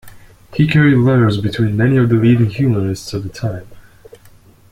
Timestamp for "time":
3.29-3.67